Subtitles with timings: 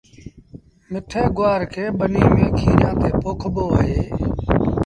[0.91, 4.01] مٺي گُوآر کي ٻنيٚ ميݩ کيريآݩ تي پوکبو اهي